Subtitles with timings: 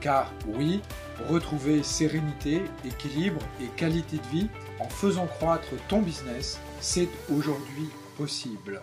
[0.00, 0.80] Car oui,
[1.28, 4.46] retrouver sérénité, équilibre et qualité de vie
[4.78, 8.82] en faisant croître ton business, c'est aujourd'hui possible.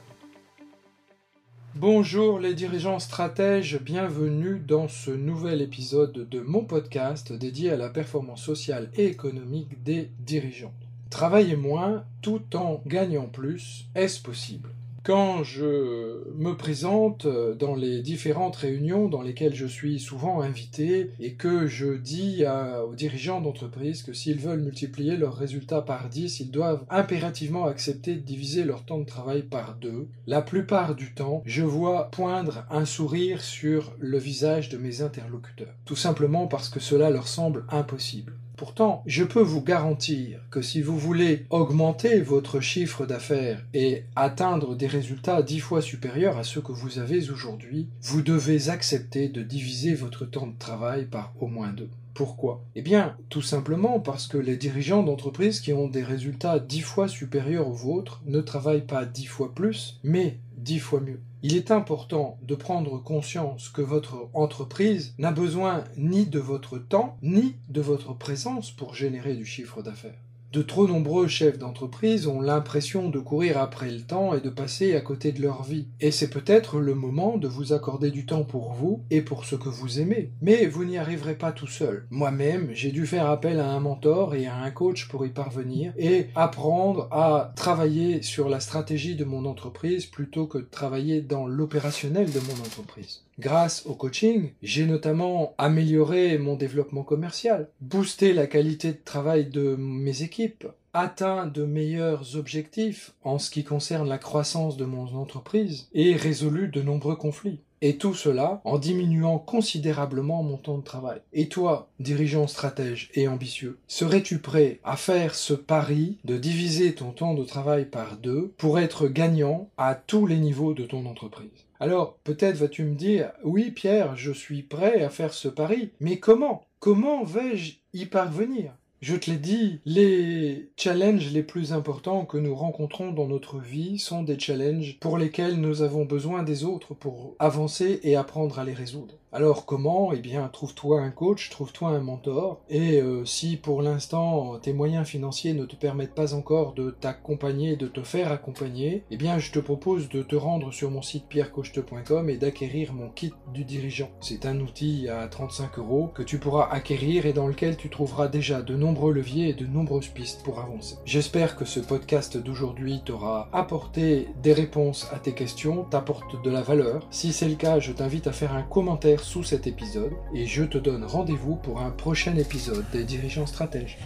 [1.76, 7.90] Bonjour les dirigeants stratèges, bienvenue dans ce nouvel épisode de mon podcast dédié à la
[7.90, 10.74] performance sociale et économique des dirigeants.
[11.10, 14.75] Travailler moins tout en gagnant plus, est-ce possible?
[15.06, 21.36] Quand je me présente dans les différentes réunions dans lesquelles je suis souvent invité et
[21.36, 22.44] que je dis
[22.88, 28.16] aux dirigeants d'entreprise que s'ils veulent multiplier leurs résultats par 10, ils doivent impérativement accepter
[28.16, 32.66] de diviser leur temps de travail par deux, la plupart du temps, je vois poindre
[32.72, 35.76] un sourire sur le visage de mes interlocuteurs.
[35.86, 38.34] Tout simplement parce que cela leur semble impossible.
[38.58, 44.76] Pourtant, je peux vous garantir que si vous voulez augmenter votre chiffre d'affaires et atteindre
[44.76, 49.42] des résultats dix fois supérieurs à ceux que vous avez aujourd'hui, vous devez accepter de
[49.42, 51.90] diviser votre temps de travail par au moins deux.
[52.14, 52.64] Pourquoi?
[52.76, 57.10] Eh bien, tout simplement parce que les dirigeants d'entreprises qui ont des résultats dix fois
[57.10, 61.20] supérieurs aux vôtres ne travaillent pas dix fois plus, mais dix fois mieux.
[61.48, 67.20] Il est important de prendre conscience que votre entreprise n'a besoin ni de votre temps,
[67.22, 70.18] ni de votre présence pour générer du chiffre d'affaires.
[70.56, 74.96] De trop nombreux chefs d'entreprise ont l'impression de courir après le temps et de passer
[74.96, 75.90] à côté de leur vie.
[76.00, 79.58] Et c'est peut-être le moment de vous accorder du temps pour vous et pour ce
[79.58, 80.32] que vous aimez.
[80.42, 82.08] Mais vous n'y arriverez pas tout seul.
[82.10, 85.92] Moi-même, j'ai dû faire appel à un mentor et à un coach pour y parvenir
[85.98, 91.48] et apprendre à travailler sur la stratégie de mon entreprise plutôt que de travailler dans
[91.48, 93.25] l'opérationnel de mon entreprise.
[93.38, 99.76] Grâce au coaching, j'ai notamment amélioré mon développement commercial, boosté la qualité de travail de
[99.76, 105.90] mes équipes, atteint de meilleurs objectifs en ce qui concerne la croissance de mon entreprise
[105.94, 107.60] et résolu de nombreux conflits.
[107.82, 111.20] Et tout cela en diminuant considérablement mon temps de travail.
[111.34, 117.12] Et toi, dirigeant stratège et ambitieux, serais-tu prêt à faire ce pari de diviser ton
[117.12, 121.50] temps de travail par deux pour être gagnant à tous les niveaux de ton entreprise?
[121.80, 126.20] Alors, peut-être vas-tu me dire, oui Pierre, je suis prêt à faire ce pari, mais
[126.20, 126.66] comment?
[126.80, 128.72] Comment vais-je y parvenir?
[129.06, 134.00] Je te l'ai dit, les challenges les plus importants que nous rencontrons dans notre vie
[134.00, 138.64] sont des challenges pour lesquels nous avons besoin des autres pour avancer et apprendre à
[138.64, 139.20] les résoudre.
[139.36, 140.14] Alors comment?
[140.14, 145.06] Eh bien, trouve-toi un coach, trouve-toi un mentor, et euh, si pour l'instant tes moyens
[145.06, 149.52] financiers ne te permettent pas encore de t'accompagner, de te faire accompagner, eh bien, je
[149.52, 154.10] te propose de te rendre sur mon site pierrecochte.com et d'acquérir mon kit du dirigeant.
[154.22, 158.30] C'est un outil à 35 euros que tu pourras acquérir et dans lequel tu trouveras
[158.30, 160.96] déjà de nombreux leviers et de nombreuses pistes pour avancer.
[161.04, 166.62] J'espère que ce podcast d'aujourd'hui t'aura apporté des réponses à tes questions, t'apporte de la
[166.62, 167.06] valeur.
[167.12, 170.64] Si c'est le cas, je t'invite à faire un commentaire sous cet épisode et je
[170.64, 173.98] te donne rendez-vous pour un prochain épisode des dirigeants stratèges.